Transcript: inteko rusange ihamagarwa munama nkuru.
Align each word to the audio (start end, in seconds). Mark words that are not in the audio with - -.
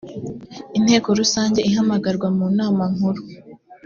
inteko 0.77 1.07
rusange 1.19 1.59
ihamagarwa 1.69 2.27
munama 2.37 2.83
nkuru. 2.93 3.21